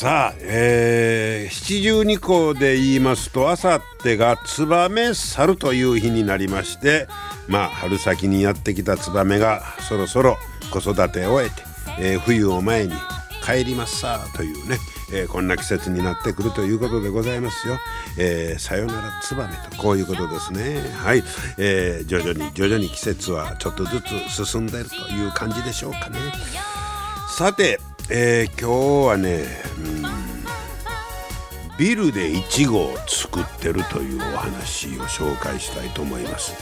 [0.00, 7.08] さあ、えー、七十二校で言いますとあさってが燕去るという日になりまして
[7.48, 10.36] まあ春先にやってきた燕がそろそろ
[10.70, 11.62] 子育てを終えて、
[12.12, 12.92] えー、冬を前に
[13.44, 14.78] 帰りますさというね、
[15.12, 17.76] えー、こんな季節になってくるということでございますよ。
[18.18, 20.80] えー、さよならツバメとこういうことですね。
[20.94, 21.24] はい、
[21.56, 26.18] えー、徐々に徐々に季節はちょっとずつ進んでいるという感じでしょうかね。
[27.30, 27.80] さて、
[28.10, 29.44] えー、今日はね、
[29.76, 36.54] うん、ビルでイチゴを作ってるというお話を紹介したいと思います。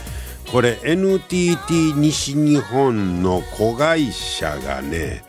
[0.51, 5.25] これ NTT 西日本の子会社がね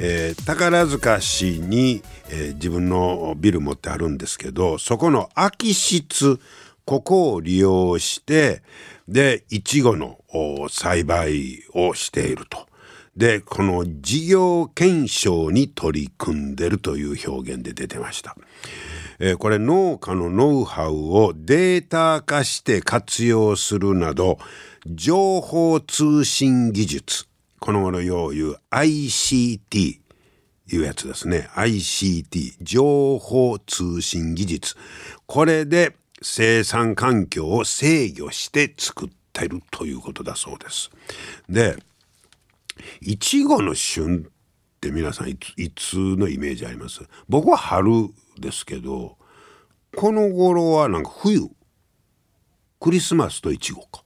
[0.00, 6.38] えー、宝塚市に、えー、自分のビル持ってあるんですけどそこの空き室
[6.84, 8.62] ここを利用して
[9.08, 10.20] でいちごの
[10.70, 12.67] 栽培をしていると。
[13.18, 18.36] でこの事業検証に取り組んでるという表現で出てました。
[19.18, 24.38] えー、これ農家のノウハウをデータ化して活用するなど
[24.86, 27.26] 情報通信技術。
[27.58, 29.98] この頃よう言う ICT
[30.70, 31.48] いうやつですね。
[31.54, 34.76] ICT 情報通信技術。
[35.26, 40.92] これで生産環境を制御して作ってるということだそうです。
[41.48, 41.76] で
[43.00, 47.00] いちごの旬って皆さんいついつのイメージあります？
[47.28, 47.90] 僕は春
[48.38, 49.18] ですけど
[49.96, 51.48] この頃はなんか冬
[52.80, 54.04] クリスマスといちごか。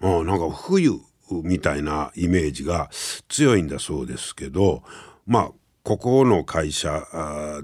[0.00, 0.98] うん、なんか冬
[1.30, 2.90] みたいなイメージが
[3.28, 4.82] 強いんだそうですけど
[5.26, 5.50] まあ
[5.82, 7.04] ここの会社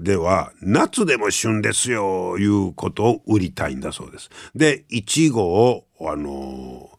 [0.01, 4.29] では夏でも旬ですよいうことを売りたいんだそうです。
[4.55, 6.91] でいちごをあの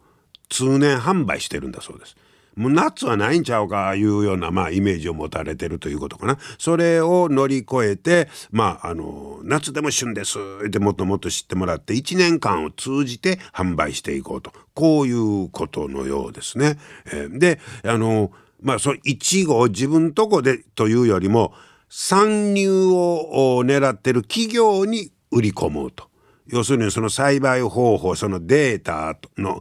[0.48, 2.16] 通年販売してるんだそうです。
[2.58, 16.78] もう夏はないんちゃうかいうような、まあ、イメージを持たれてるということかなそれを乗り越えて、まあ、あの夏でも旬ですってもっともっと知ってもらって1年間を通じて販売していこうとこういうことのようですね。
[17.12, 21.52] えー、であのまあそいちご自分とこでというよりも
[21.88, 26.07] 参入を狙ってる企業に売り込もうと。
[26.48, 29.60] 要するにその栽培方法そのデータの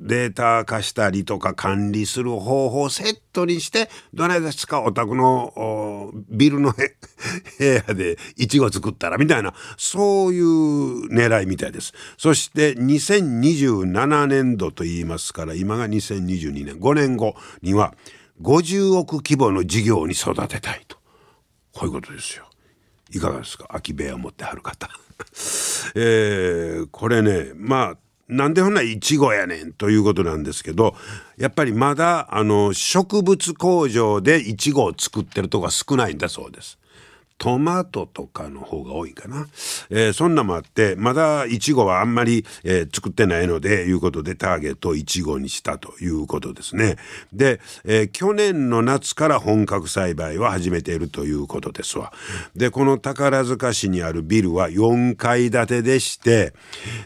[0.00, 6.72] データ化したりとか管理する方法をセットにしてどないですかお宅のビルの
[7.58, 11.92] 部屋でいちご作ったらみたいなそういう狙いみたいです。
[12.16, 17.94] そして2027年度と言いますから今が2022年5年後には
[18.42, 20.96] 50億規模の事業に育てたいと
[21.72, 22.47] こういうことですよ。
[23.10, 23.66] いかがですか？
[23.68, 24.88] 空き部屋持ってはる方。
[25.94, 27.98] えー、これねまあ
[28.28, 30.94] なんでほんならいちごやねんということなんですけど
[31.38, 36.77] やっぱりまだあの植物工場でいちごを作ってるとこが少ないんだそうです。
[37.38, 39.46] トマトとかの方が多いかな、
[39.90, 46.96] えー、そんなもあってまだいちごはあんまり、えー、作ってないのでいうことでターゲットをいちごにしたということですね。
[47.32, 52.12] で、えー、去年の夏から本格栽培は始めているということですわ。
[52.56, 56.52] でこの宝塚市にあるビルは4階建てでして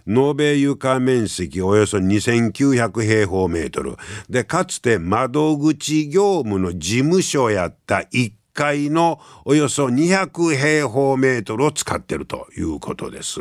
[0.07, 3.97] 延べ床面積およそ2900平方メートル。
[4.31, 13.41] でかつて窓口業務の事務所やった1階のおよそ200平方メートルを使ってるということです。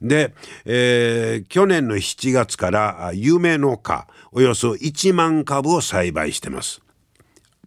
[0.00, 0.34] で、
[0.64, 6.82] えー、去年の7月から夢の花およそ1万株を栽培してます。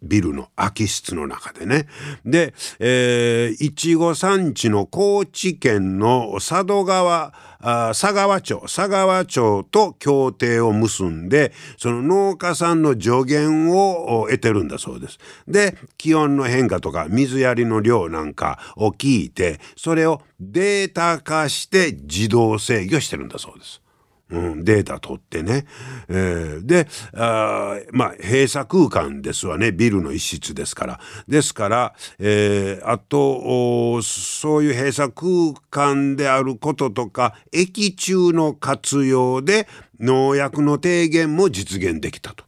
[0.02, 1.88] ビルの空き室の中でね。
[2.26, 15.20] で、えー、いちご産地の高知県の佐渡川佐川町佐川町と協定を結んでその農家さんの助言を得てるんだそうです。
[15.48, 23.82] で気温の変化とか水やりの量なんかを聞いてそれをデータ化して自動制御してるんだそうです。
[24.32, 25.66] うん、データ取ってね、
[26.08, 39.68] えー、であまあ閉鎖空間ですわねビルの一室ですからですから、えー、あとそういう閉鎖空間であることとか液中の活用で
[40.00, 42.46] 農薬の低減も実現できたと。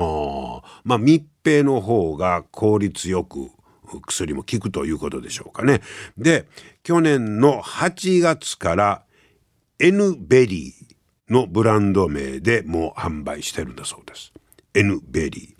[0.00, 3.50] あまあ密閉の方が効率よく
[4.06, 5.80] 薬も効くということでしょうかね。
[6.16, 6.46] で
[6.82, 9.02] 去年の8月から
[9.80, 14.32] N ベリーのブランド名でもう販売してるんだそうです。
[14.74, 15.54] N ベリー。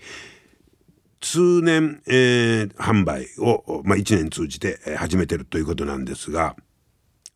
[1.20, 6.54] 通年、えー、販売を、まあ、1年通じて始めてるということなんですが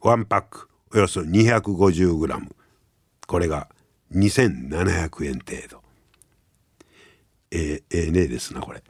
[0.01, 2.49] 1パックおよそ 250g
[3.27, 3.69] これが
[4.15, 5.83] 2700円程度。
[7.51, 8.83] えー、ええ値ですなこれ。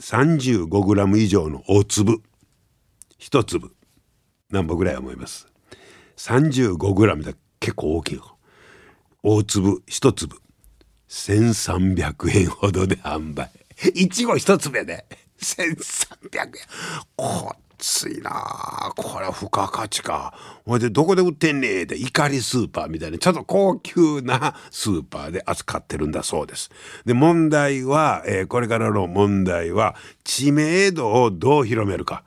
[0.00, 2.22] 35g 以上の大粒。
[3.18, 3.74] 1粒。
[4.50, 5.46] 何本ぐらい思います？
[6.20, 7.32] 35g だ。
[7.60, 8.36] 結構大きいよ。
[9.22, 10.36] 大粒1粒。
[11.08, 13.50] 1300円ほどで販売。
[13.94, 15.06] いちご一粒で。
[15.40, 16.52] 1300円。
[17.16, 18.92] こっついな。
[18.96, 20.34] これは付加価値か。
[20.66, 23.16] ほいでどこで売ってんねえで怒りスーパーみたいな。
[23.16, 26.70] ちょっと高級なスーパーで扱ってるんだそうです。
[27.06, 32.24] で問題は、えー、これからの問題は知名度をどう広めるか。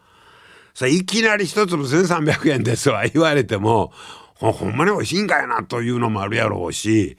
[0.74, 3.92] さいきなり一粒1300円ですわ言われても
[4.36, 7.18] ほんまに美味しいんかいなというのもあるやろうし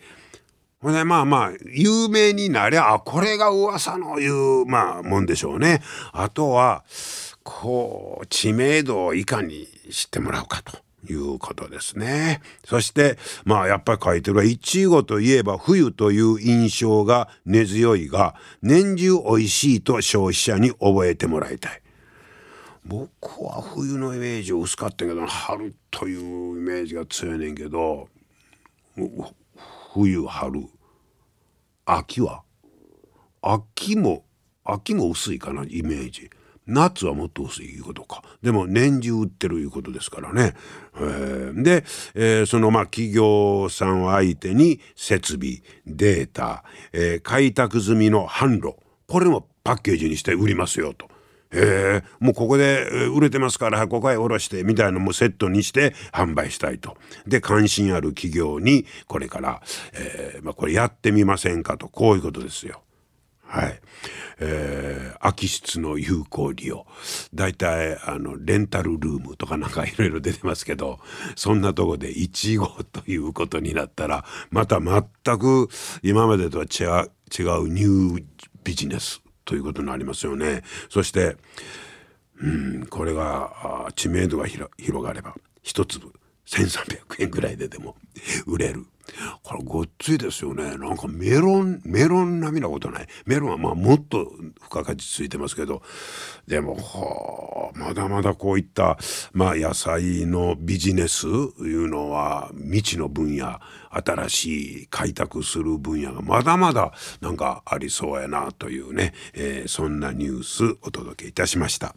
[0.84, 5.80] ほんでまあまあ有名になりゃあこれが噂の言うまあもんでしょうね。
[6.12, 6.84] あとは
[7.42, 10.84] こう知名度をいかに知ってもらうかと。
[11.06, 12.40] いうことですね。
[12.64, 21.82] そしてまあやっぱり書いてるはいちごといえば冬という印象が根強いが年中美味しいと消費者に覚えてもらいたい。
[22.84, 28.08] 僕は冬のイメージ薄かったけど春というイメージが強いねんけど
[29.94, 30.66] 冬春
[31.86, 32.42] 秋は
[33.42, 34.24] 秋も
[34.64, 36.30] 秋も薄いかなイメージ。
[36.66, 38.22] 夏はもっと薄いいうことか。
[38.42, 40.54] でも年中売ってるいうことですからね、
[40.96, 41.84] えー、で、
[42.14, 48.76] えー、そのまあ企業さんを相手に設備データ、えー、開拓済みの販路
[49.06, 51.13] これもパッケージにして売りますよと。
[51.54, 56.96] えー、もうここで売れてますからここへ下ろしてみたいなのもセットにして販売したいと。
[57.26, 59.62] で関心ある企業にこれから、
[59.94, 62.82] えーまあ、これやってみませんかとこういうことですよ。
[63.46, 63.80] はい。
[64.40, 66.86] えー、空き室の有効利用
[67.32, 70.98] 大体あのレンタルルームとかなんか いろいろ出てますけど
[71.36, 75.68] そんなとこで1号ということになったらまた全く
[76.02, 78.24] 今までとは違うニュー
[78.64, 80.62] ビジネスということになりますよね。
[80.88, 81.36] そして
[82.40, 84.70] うんこれが知名度が広
[85.04, 86.12] がれば一粒
[86.46, 87.96] 1,300円ぐらいででも
[88.46, 88.86] 売れる。
[89.54, 90.76] これごっついですよね。
[90.76, 93.06] なんかメロンメロン並みなことない。
[93.26, 95.82] メロンはまあもっと付加価値ついてますけど。
[96.46, 98.98] でもはあまだまだこういった
[99.32, 103.60] まあ野菜のビジネスいうのは未知の分野。
[103.96, 111.94] 新しい開拓する分野がまだまだなんかありそうやなというね、えー、そんなニュースお届けいたしました。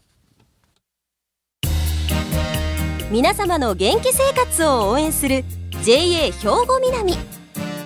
[3.10, 5.44] 皆様の元気生活を応援する
[5.84, 7.37] JA 兵庫南。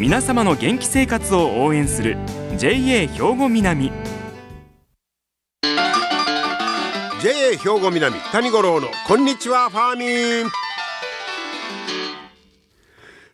[0.00, 2.16] 皆様の元気生活を応援する
[2.56, 3.92] JA 兵庫南。
[7.20, 10.06] JA 兵庫南谷五郎のこんにちはファーミ
[10.44, 10.69] ン。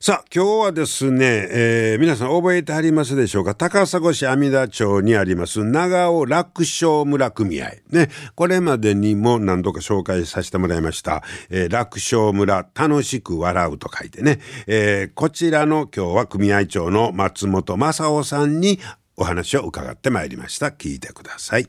[0.06, 3.56] さあ今日はですね、えー、皆さん覚えてありますでしょうか？
[3.56, 7.70] 高砂市阿弥陀町にあります長尾楽勝村組合。
[7.90, 18.78] ねこれまでにも何度か紹介させてもらいました、えー、楽勝村楽しく笑うと書いてね、えー、こちらの今日は組合長の松本正夫さんに
[19.16, 20.66] お話を伺ってまいりました。
[20.66, 21.68] 聞いてください。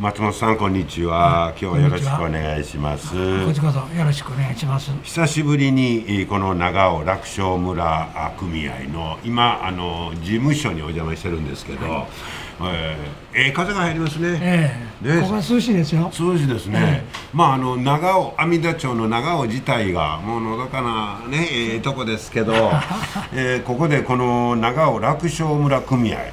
[0.00, 3.10] 松本さんこんにちは、今日はよろしくお願いします。
[3.44, 4.90] こちこそよろしくお願いします。
[5.02, 12.06] 久しぶりにこの長尾楽勝村組合の今あの事務所にお邪魔してるんですけど、はい。
[12.62, 14.38] えー、えー、風が入りますね。
[14.40, 15.20] えー、ね。
[15.22, 16.10] ここは涼しいですよ。
[16.18, 17.04] 涼しいですね。
[17.04, 22.54] えー、まああの長尾阿弥陀町の長尾自体がもうのどかなねえー、とこですけど、
[23.34, 26.30] えー、ここでこの長尾楽勝村組合、はい、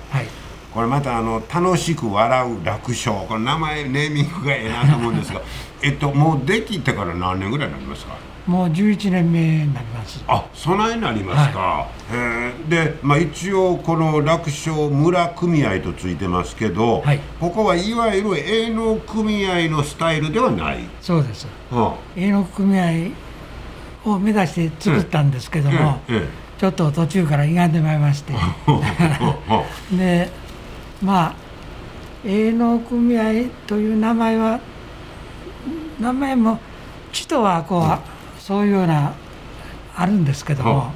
[0.74, 3.16] これまたあの楽しく笑う楽勝。
[3.28, 5.42] これ名前ネーミングがええなと思うんですが。
[5.82, 8.18] えっともうできてから何年ぐらいになりますか？
[8.46, 10.24] もう11年目になります。
[10.28, 12.54] あそないになりますか、はい、え。
[12.68, 20.80] ー、で、まあ、一応この楽勝村組合とついてますけど、はい、ここはいわゆる営農組合のスタイルではない。
[21.00, 23.12] そうです、はあ、営農組合
[24.06, 26.28] を目指して作ったんですけども、えええ、
[26.60, 28.34] ちょっと途中から歪んでまいりまして。
[29.96, 30.32] で
[31.02, 31.36] まあ
[32.26, 34.60] 営農組合という名前は
[36.00, 36.60] 名前も
[37.12, 39.14] 地とはこう、うんそういうような
[39.96, 40.92] あるんですけども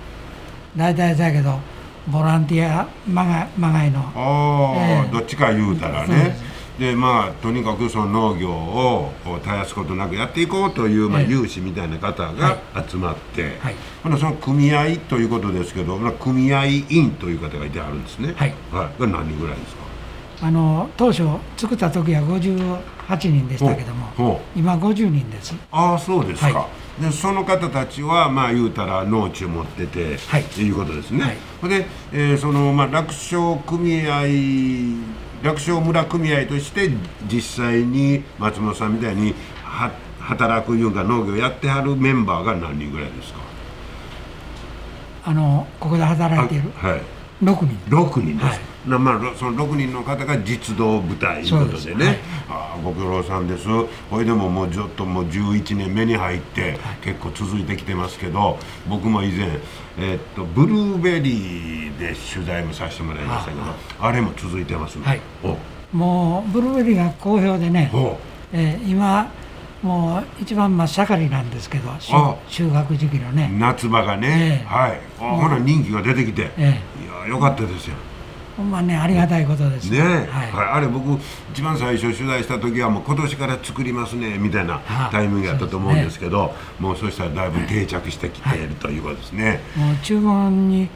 [0.76, 1.60] 大体だけど
[2.08, 4.00] ボランティアまがまがいの。
[4.16, 6.36] あ、えー、どっちか言うたらね。
[6.80, 9.12] でまあとにかくその農業を
[9.44, 12.58] 絶やすことなくやっていこうという、まあ、有志みたいな方が
[12.90, 18.34] 集まって、はい、その組合ということですけど、まあ、組合員という方がいてあるんですね。
[18.36, 19.84] はい、はい、何人ぐらいですか？
[20.42, 21.24] あの当初
[21.58, 25.56] 作った時は58人でしたけども今50人です。
[25.72, 26.68] ああそうですか、は
[27.00, 27.02] い。
[27.04, 34.24] でその方たちはまあ言うたら農地を持ってて、はい、っていうことですね、はい、で、えー、そのまあ楽勝組合
[35.44, 36.90] 楽勝村組合として
[37.32, 43.40] 実際に松本さんみたいには働くいうか農業やってはるメンバーが何人ぐらいですか？
[45.26, 47.02] あのここで働いている、はい、
[47.44, 47.78] 6人。
[47.90, 49.00] 6人です、はい。
[49.00, 52.18] まあ、その6人の方が実動部隊ということでね、はい、
[52.50, 53.68] あご苦労さんです。
[54.10, 58.58] ほいでももうずっともう11年目に入って結構続いてきてますけど
[58.90, 59.60] 僕も以前、
[59.98, 63.64] えー、っとブルーベリーで取材もさせてもらいましたけど
[64.00, 64.98] あれも続いてます。
[64.98, 65.22] ね、はい、
[65.94, 67.90] もうブルーベリーが好評でね、
[68.52, 69.32] えー、今
[69.84, 71.92] もう一番真っ盛りなんですけど
[72.48, 73.52] 収穫時期のね。
[73.60, 75.00] 夏場がね、えー、はい。
[75.20, 77.96] あほな人気が出てきて、えー、いやよかったですよ。
[78.56, 80.28] ほんまねありがたいことですね、はい、はい、
[80.74, 81.20] あれ僕
[81.52, 84.80] 一番最初取材した時はもう今年から作りますねみたいな
[85.12, 90.88] タイミングやったと思うんですけど、ね、もうそしたらだいぶ定着してきているということですね、もう注文に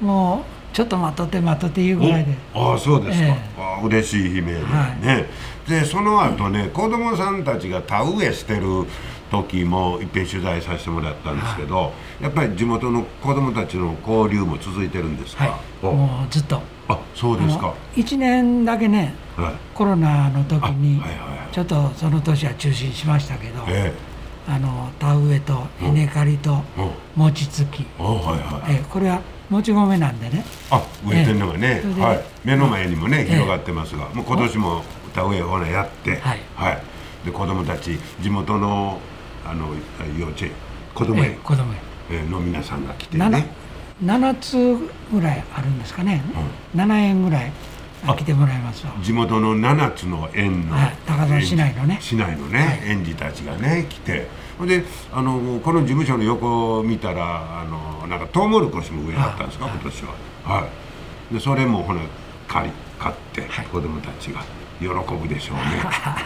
[0.00, 2.36] もうちょっと待っとって待っとっていうぐらいで。
[2.54, 5.26] ああそうですか、えー、あ嬉しい悲鳴でね、はい、
[5.68, 8.86] でその後ね子供さんたちが田植えしてる
[9.30, 11.90] 時もいっぺん取材させてもらったんですけど、は
[12.20, 16.60] い、やっぱり地元の子供たちの交流も続いてるんですか、はい、もうずっと。
[16.88, 17.72] あそうですか。
[17.94, 21.00] 1年だけね、はい、コロナの時に
[21.52, 26.64] ちょっとその年は中止しましたけど、えー、あの田植えと稲刈りと
[27.14, 30.44] 餅つき、はいはいえー、これはもち米なんでね。
[30.70, 36.82] あ植えてるのがね、えー、はい、目の前にもね、広がってますが、もう今年も田植えをやって、はい、はい、
[37.24, 38.98] で子供たち地元の
[39.44, 39.68] あの
[40.18, 40.52] 幼稚園
[40.94, 41.90] 子供園、子供園。
[42.30, 43.46] の皆さんが来てね。
[44.04, 44.56] 7つ
[45.12, 46.22] ぐらいあるんですかね、
[46.74, 47.52] うん、7円ぐらい
[48.16, 51.98] 来てもらいます地元の7つの園の、はい、高田市内のね。
[52.00, 54.26] 市内のね、はい、園児たちがね来て。
[54.66, 60.14] であのこの事務所の横を見たらあのなんかトウモロコシも植えはったんですか今年は。
[60.44, 60.68] は
[61.30, 61.34] い。
[61.34, 62.02] でそれもほな
[62.46, 64.42] 借り買って、はい、子供たちが
[64.80, 65.62] 喜ぶでしょうね。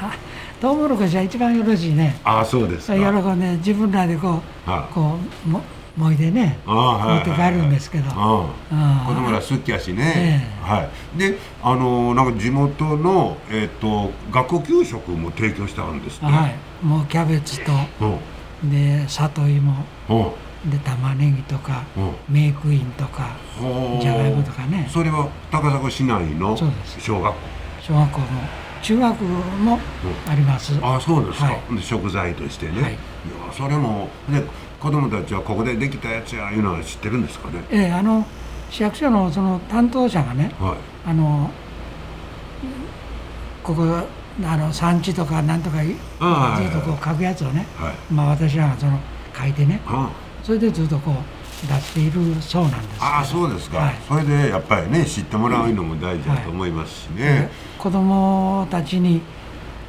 [0.61, 2.17] トウモロコシは一番よろしいね。
[2.25, 2.95] ああそうですか。
[2.95, 5.61] 喜んで自分らでこう、はこうも
[5.97, 8.15] 思い出ね持って帰るんですけど、子
[9.15, 17.73] 供ら好きやしね、えー、はい、であのなんか地元の、えーと、学校給食も提供してあるんですね、はい、もうキャベツと、
[18.65, 19.85] で里芋。
[20.65, 21.85] で玉ねぎとか
[22.27, 23.37] メイクインとか
[24.01, 24.89] じゃがいもとかね。
[24.91, 26.57] それは高砂市内の
[26.99, 27.54] 小学校？
[27.87, 28.27] 小学校も
[28.83, 29.79] 中学も
[30.27, 32.99] あります、あそうですか、はい、食材としてね、はい、いや
[33.53, 34.43] それもね
[34.81, 37.63] 子供たちはここでできたやつやいうのは知ってるんですかね？
[37.71, 38.27] ええあの
[38.71, 41.51] 市役所のその担当者がね、はい、あの
[43.63, 43.83] ここ
[44.43, 45.95] あの産地とかなんとかずっ
[46.73, 48.99] とこう書くやつをね、はい、まあ私らがその
[49.39, 50.11] 書いてね、は
[50.43, 51.15] それでずっとこう
[51.63, 59.23] 出しているそうなんですああそうですか、はい、それでやっぱりね知ってもらうのも大事だと思いますしね、はい、子供たちに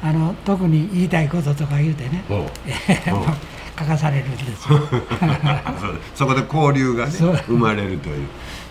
[0.02, 2.22] あの特に言いたいこととか言うてね、
[3.78, 4.68] 書かされるんです
[6.14, 7.12] そこで交流がね
[7.46, 8.28] 生まれるという。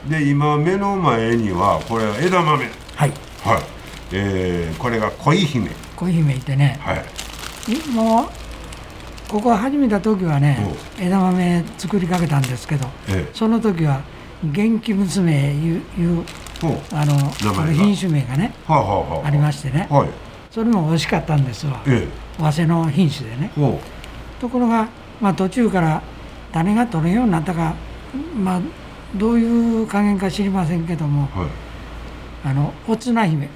[0.10, 2.64] で今目の前にはこれは枝豆。
[2.96, 3.12] はい。
[3.44, 3.64] はい。
[4.12, 5.72] えー、これが恋姫。
[5.96, 7.04] 恋姫いてね、はい、
[7.92, 8.45] もう
[9.28, 10.58] ここ始めた時はね
[11.00, 14.02] 枝豆作りかけたんですけど、ええ、その時は
[14.44, 16.26] 元気娘いういう
[16.92, 17.16] あの
[17.74, 20.10] 品種名がね、はあはあ、ありましてね、はい、
[20.52, 23.52] それも美味しかったんですわ、ええ、早生の品種でね。
[24.40, 24.88] ところが、
[25.20, 26.02] まあ、途中から
[26.52, 27.76] 種が取れんようになったか、
[28.36, 28.62] まあ、
[29.16, 31.50] どういう加減か知りませんけども、はい、
[32.46, 33.50] あのおつな姫。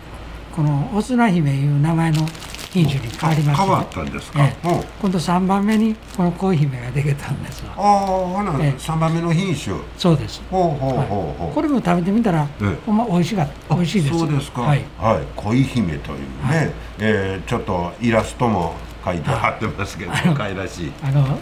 [0.56, 2.28] このおつな姫いう名前の
[2.72, 7.64] 品種に変わりました、ね、変わったんですか、ええ、今度3番目にこの恋姫ができたんです。
[7.76, 9.76] ああほな、ええ、3番目の品種。
[9.98, 10.42] そうです。
[10.52, 13.76] ほうほうほうほう、はい、これも食べてみたら、ええ、ほんま美味しかった。
[13.76, 14.62] 美味しいですそうですか。
[14.62, 20.92] はい、はい、恋姫というね、はい、えー、ちょっとイラストも書いて貼ってますけど可愛らしい。
[21.04, 21.40] あの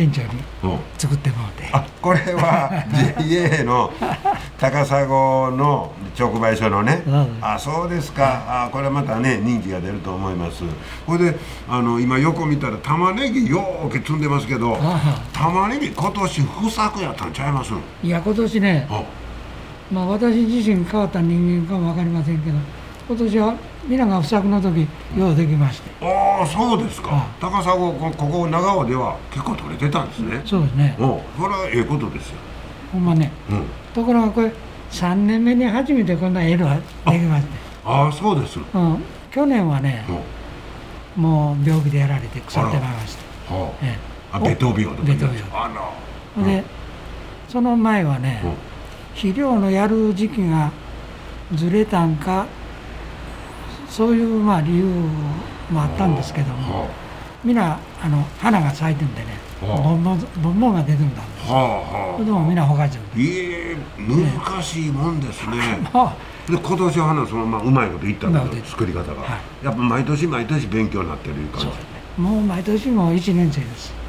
[0.00, 2.70] 店長に作ってもらって、あこれは
[3.20, 3.92] JA の
[4.58, 7.02] 高砂の直売所のね。
[7.42, 8.64] あそうですか。
[8.64, 10.62] あこれまたね人気が出ると思います。
[11.06, 11.38] これで
[11.68, 14.78] あの今横見たら玉ねぎようけ積んでますけど
[15.34, 17.72] 玉ねぎ今年不作やったんちゃいます？
[18.02, 18.88] いや今年ね
[19.92, 22.56] まあ私自身変わった人間かも分かりませんけど
[23.08, 23.54] 今年は
[23.90, 24.86] 皆が不作の時
[25.18, 25.90] ようできまして。
[26.00, 30.40] ああそうですか、高砂ここ長尾では結構取れてたんですね。
[30.46, 30.96] そうですね。
[31.00, 32.36] おこれはええことですよ。
[32.92, 34.52] ほんまね、うん、ところがこれ
[34.92, 36.82] 3年目に初めてこんな絵がで
[37.18, 37.50] きまして。
[37.84, 40.04] ああそうです、うん、去年はね、
[41.16, 43.16] うん、もう病気でやられて腐ってまいりまし
[43.48, 43.70] た、はあ。
[43.82, 43.98] ええ、
[44.30, 45.92] あベト病とかベト病あ
[46.36, 46.62] ら、で、
[47.48, 48.40] その前はね、
[49.14, 50.70] 肥料のやる時期が
[51.56, 52.46] ずれたんか
[53.90, 54.84] そういうまあ理由
[55.70, 56.88] もあったんですけども、
[57.44, 59.26] 皆あの花が咲いてんでね、
[59.60, 65.56] ボンボンボンボンが出てんだんです、はあ、それでも皆ほかちゃうええ難しいもんですね、
[66.48, 71.66] で今年は花そのままうまいこといったんだ作り方が、はい、やっぱ毎年毎年勉強になってるいう感じ。
[71.66, 71.80] そう、ね、
[72.16, 74.00] もう毎年も1年生です。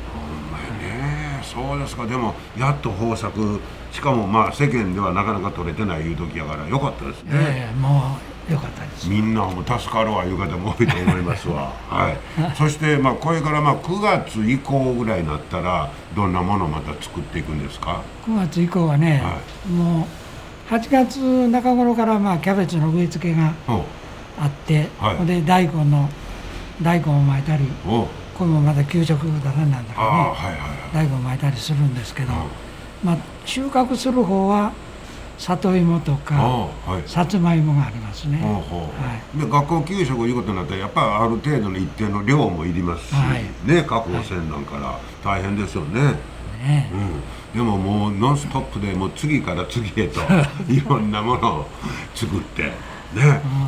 [1.44, 2.06] そうですか。
[2.06, 3.60] でもやっと豊作。
[3.92, 9.10] しかもまあ世間ではなかなか取れてないいう時やからよかったですね、ええもうよかったです。
[9.10, 11.74] みんなも助かるわいう方も多いと思いますわ。
[11.90, 12.56] はい。
[12.56, 20.08] そしてまあこれからまあ9月以降ぐらいになったらどんなものをまた作っていくんですか？9月以降はね、はい、も
[20.70, 21.20] う8月
[21.50, 23.54] 中頃からまあキャベツの植え付けが
[24.40, 26.10] あって、はい、で大根の
[26.82, 28.08] 大根を巻いたりこ
[28.42, 32.34] れもまた給食だなんだからね、はいはいはい、大根を巻いたりするんですけど、
[33.04, 34.72] まあ収穫する方は
[35.42, 46.14] 里芋とか、はい、さつまいもがありますね、はい、で学校給食いうことになったらやっぱりある程度の一定の量もいりますし、はい、ね確保せんなんから大変ですよね。
[46.62, 46.92] ね。
[46.94, 50.22] うん、でももうノンストップでもう次から次へと
[50.70, 51.68] いろんなものを
[52.14, 52.72] 作ってね、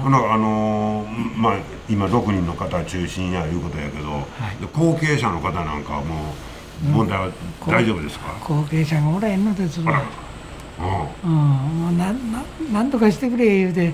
[0.06, 1.54] うん、あのー、まあ
[1.89, 4.24] 今6人の方中心やいうことやけど、はい、
[4.71, 6.36] 後継者の方なんかはも
[6.86, 7.30] う問題は
[7.67, 10.04] 大丈夫ですか、後継者がおらへんのですわ
[10.80, 13.94] うん、もうなななんとかしてくれ言うて、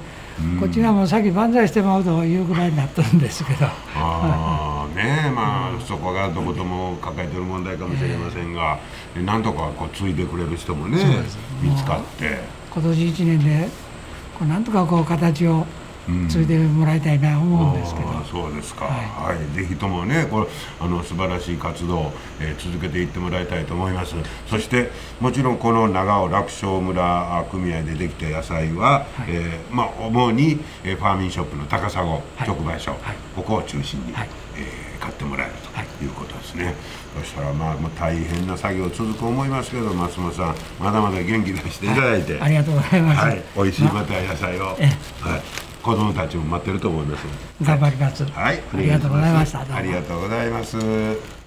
[0.60, 3.65] こっちがもう先万歳してまうというぐらいになったんですけど。
[3.65, 8.80] ああねえまあ、そこがどことも抱えてる問題かもしれませんが、
[9.15, 10.98] えー、なんとかこう継いでくれる人もね
[11.62, 12.39] 見つかって。
[12.72, 13.68] 今年1年で
[14.38, 15.65] こうなんとかこう形を
[16.30, 20.48] ついてもらいたいな思うんですけど、うん、そうですか、はい、はい、ぜひともねこれ
[20.80, 24.15] あの素晴らしい活動、えー、続けていってもらいたいと思います。
[24.48, 32.22] そしてもちろんこの長尾楽勝村組合でできた野菜は、はい、えー、まあ、主に、えー、ファーミンショップの高砂直
[32.65, 35.69] 売所、はい、ここを中心に、はい、えー、買ってもらえると
[36.04, 36.08] い。
[36.08, 36.76] うことですね、
[37.17, 47.26] そしたらまあ、まあ、大変な作業続く思いますけど松本さんまだまだ元気出していただいて、ありがとうございます、はい、美味しいまた野菜を、はい子供たちも待ってると思います。
[47.63, 48.26] 頑張ります。
[48.26, 49.76] はい、ありがとうございました。
[49.76, 51.38] ありがとうございます。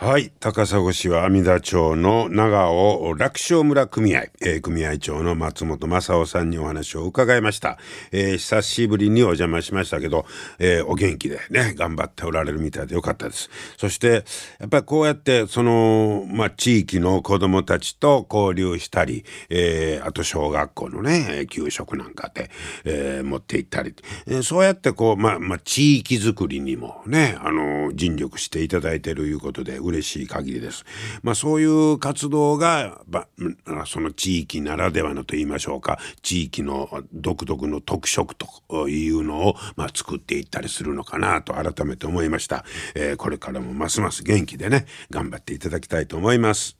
[0.00, 0.30] はい。
[0.38, 7.78] 高砂市は阿弥陀町の長尾楽勝村組合、えー、組合長の松本正夫さんにお話を伺いました。
[8.12, 10.24] えー、久しぶりにお邪魔しましたけど、
[10.60, 13.50] えー、お元気でね、頑張っておられるみたいでよかったです。
[13.76, 14.24] そして、
[14.60, 22.52] やっぱりこうやって、その、まあ、地域の子供たちと交流したり、え、あと小学校のね、給食なんかで、
[22.84, 23.96] え、持って行ったり、
[24.28, 30.84] え、そうやってこう、まあ、まあ、地域づくりにもね、あの、尽力していただいているいうことで、嬉しい限りです。
[31.22, 33.26] まあそういう活動が、ま
[33.66, 42.64] あ、その地域ならではのと言いましょうか地域の独特の特色というのを、まあ、作っていったりするのかなと改めて思いました。
[42.94, 46.76] えー、これからもますます元気でね頑張っていただきたいと思います。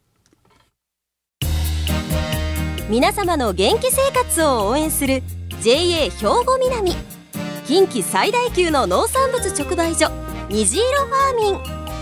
[2.88, 5.22] 皆様の元気生活を応援する
[5.60, 6.92] JA 兵庫南
[7.66, 10.10] 近畿最大級の農産物直売所
[10.48, 11.77] 虹色ファーミン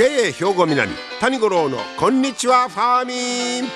[0.00, 3.70] JA 兵庫南谷五郎のこんにちはファーミン。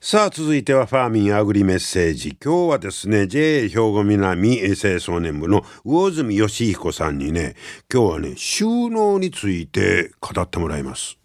[0.00, 2.38] さあ続いてはファーミンアグリメッセージ。
[2.42, 7.54] 今日はですね JA 兵庫南清掃年部の魚住義彦さんにね
[7.92, 11.18] 今日はね収納について語ってもらいます。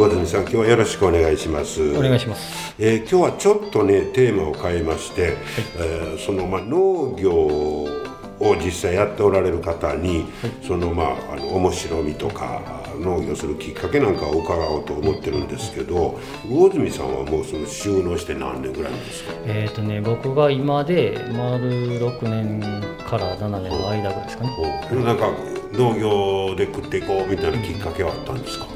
[0.00, 1.82] 魚住さん今日はよろしくお願いします。
[1.96, 5.36] お願いします、えー今日はちょっとねテーマを変えまして、
[5.76, 10.24] えーそのまあ農業を実際やっておられる方に、
[10.66, 12.62] そのまああの面白みとか
[12.98, 19.32] 農業するきっかけなんかを伺おうと思ってるんですけど魚住さんはもうその収納して何年ぐらいですか？
[19.46, 21.68] えっ、とね僕が今で丸
[22.00, 22.60] 6年
[23.06, 24.50] から7年の間ぐらいですかね。
[24.88, 25.30] これなんか
[25.74, 28.66] 農業で食っていこうみたいなきっかけはあったんですか、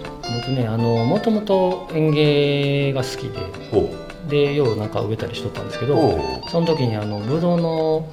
[0.46, 3.38] 僕ねあのもともと園芸が好きで
[3.70, 3.94] ほ
[4.28, 8.08] でようなんか植えたりしとったんですけうどほその時にあのブドウの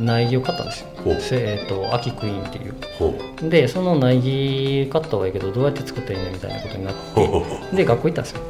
[0.00, 0.88] 苗木を買ったんですよ。
[1.38, 3.48] えっ、と秋クイーンっていう。
[3.48, 6.94] でその苗木買ったはいいけどどうやって作ったらいいねみたいなことになっ
[7.70, 8.40] てで学校行ったんですよ。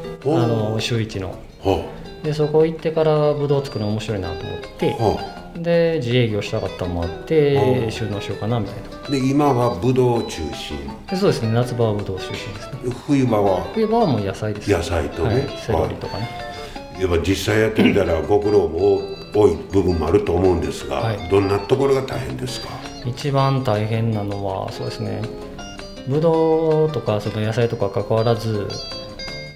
[0.42, 1.28] あの週一の。
[1.28, 1.32] う。
[1.62, 1.84] ほ
[2.22, 4.96] でそこ行ってからブドウ作るの面白いなと思って
[5.56, 9.08] で自営業したかったのもあっおてう収納しようかなみたいな。
[9.08, 10.76] うで今はブドウ中心。
[11.08, 11.52] でそうですね。
[11.52, 12.94] 夏場はブドウ中心ですね。
[13.06, 13.64] 冬場は？
[13.74, 15.34] 冬場はもう野菜です野菜とね。
[15.34, 16.28] はい、セロリとかね、
[17.00, 19.00] やっぱ実際やってみたら ご苦労も
[19.34, 21.28] 多い部分もあると思うんですが、はい。
[21.28, 22.68] どんなところが大変ですか？
[23.06, 25.22] 一番大変なのはそうですね。
[26.08, 28.68] ブドウとかその野菜とか関わらず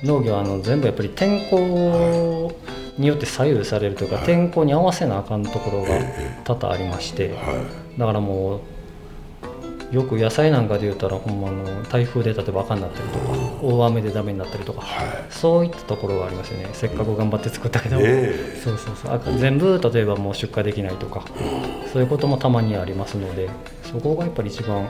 [0.04, 2.52] 農業はあの全部やっぱり天候
[2.98, 5.88] によって左右されるというか、天候に合わせなあかんところが
[6.44, 7.64] 多々ありまして、は
[7.96, 8.61] だからもう
[9.92, 13.24] よく野菜なんかで言ったらほんまあの台風で例えば赤になったりとか
[13.62, 16.68] 大雨でダメになったりとか、はそういったところがありますよね。
[16.74, 18.61] せっかく頑張って作ったけど、ねえ。
[18.62, 19.12] そうそうそう。
[19.12, 21.24] あ全部例えばもう出荷できないとか、
[21.92, 23.48] そういうこともたまにありますので
[23.82, 24.88] そこがやっぱり一番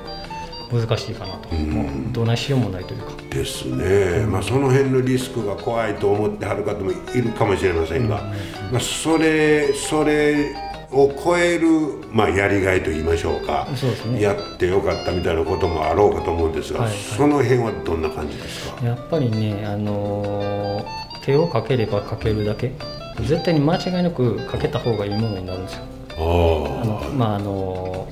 [0.73, 3.13] 難しいかなと、もうどないしようもないというか。
[3.23, 8.23] いですね、まあその辺のリスクが怖いと思ってはる方もいるかもしれませんが、
[8.71, 10.55] まあ、それそれ
[10.91, 11.69] を超える、
[12.13, 14.23] まあ、やりがいと言いましょうかそうですね。
[14.23, 16.99] やってよかったみたいなこともあろうかと思うんですが、はいはい。
[16.99, 18.85] その辺はどんな感じですか？
[18.85, 22.73] やっぱりね、あのー手をかければかけるだけ
[23.21, 25.83] 絶対に間違いなくかけた方がいいものになるんですよ。
[26.17, 28.09] あまああの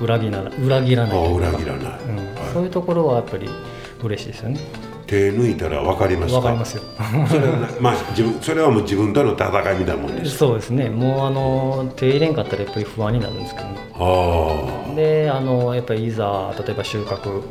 [0.00, 0.52] 裏切らない。
[0.62, 1.32] 裏切らあない。
[1.34, 2.16] 裏切らない、うん。
[2.16, 2.52] はい。
[2.52, 3.48] そういうところはやっぱり
[4.02, 4.60] 嬉しいですよね。
[5.06, 6.38] 手抜いたら分かりますか？
[6.38, 6.82] わかりますよ。
[7.28, 10.90] それはな まあ自分それはもう自分との戦いみたいなもんですそうですね。
[10.90, 13.74] もうあの手入れんかったらやっぱり不安になるんですけどね。
[13.94, 17.42] あであのやっぱりいざ例えば収穫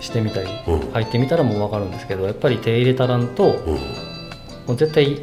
[0.00, 0.80] してみたり、うん。
[0.92, 3.44] 入ってみたらもう分かるんですけどやっぱり手入れたらんと
[4.68, 5.20] うん、う絶対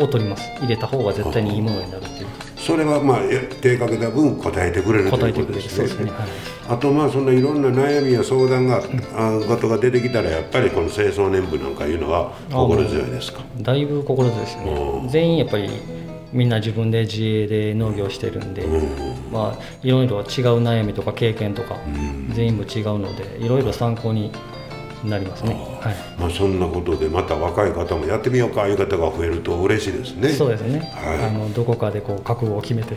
[0.00, 0.50] 劣ります。
[0.60, 2.26] 入れた方が絶対にいいものになるっていう。
[2.56, 5.46] それはまあや手かけた分答えてくれるという答えてくれる。
[5.46, 6.28] ことですねそうですね、はい。
[6.68, 8.82] あとまあそんないろんな悩みや相談が、
[9.14, 13.40] あことが出てきたらやっぱりこの清掃年部なんかいうのは心強いですか？
[13.58, 15.02] だいぶ心強いですようん。
[15.04, 15.70] ね全員やっぱり
[16.32, 18.64] みんな自分で自営で農業してるんで、
[19.32, 20.24] まあいろいろ違う
[20.62, 21.76] 悩みとか経験とか、
[22.34, 24.30] 全員も違うのでいろいろ参考に
[25.04, 26.20] なりますね、はい。
[26.20, 30.28] まあそんなことでまた若い方もやってみようかいう方が増えると嬉しいですね。
[30.30, 31.24] そうですね、はい。
[31.24, 32.96] あのどこかでこう覚悟を決めて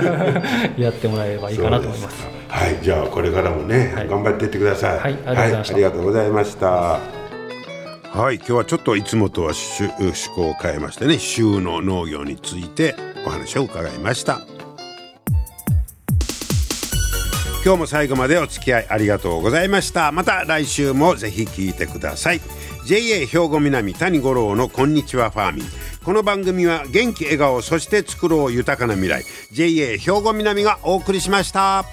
[0.80, 2.26] やってもらえればいいかなと思います。
[2.48, 4.08] はいじゃあこれからもね、はい。
[4.08, 4.98] 頑張っていってください。
[4.98, 7.16] はいありがとうございました。
[8.16, 12.94] はい今日はちょっといつもとは趣趣向を変えましてね収納農業について
[13.26, 14.55] お話を伺いました
[17.66, 20.12] 今日も最後までお付き合いありがとうございました。
[20.12, 22.40] また来週もぜひ聞いてください。
[22.86, 25.64] JA 兵庫南谷五郎のこんにちはファーミン。
[26.04, 29.24] この番組は元気笑顔そして作ろう豊かな未来。
[29.50, 31.84] JA 兵庫南がお送りしました。